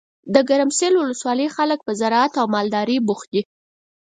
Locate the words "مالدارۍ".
2.55-2.97